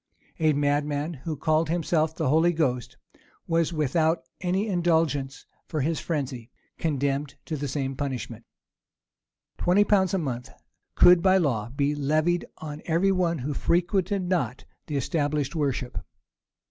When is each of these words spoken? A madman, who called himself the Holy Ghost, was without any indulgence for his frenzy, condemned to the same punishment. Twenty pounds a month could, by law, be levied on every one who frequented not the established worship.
A 0.39 0.53
madman, 0.53 1.13
who 1.13 1.37
called 1.37 1.69
himself 1.69 2.15
the 2.15 2.27
Holy 2.29 2.53
Ghost, 2.53 2.97
was 3.45 3.71
without 3.71 4.23
any 4.39 4.65
indulgence 4.67 5.45
for 5.67 5.81
his 5.81 5.99
frenzy, 5.99 6.49
condemned 6.79 7.35
to 7.45 7.55
the 7.55 7.67
same 7.67 7.95
punishment. 7.95 8.43
Twenty 9.59 9.83
pounds 9.83 10.15
a 10.15 10.17
month 10.17 10.49
could, 10.95 11.21
by 11.21 11.37
law, 11.37 11.69
be 11.69 11.93
levied 11.93 12.45
on 12.57 12.81
every 12.85 13.11
one 13.11 13.37
who 13.37 13.53
frequented 13.53 14.23
not 14.23 14.65
the 14.87 14.97
established 14.97 15.55
worship. 15.55 15.99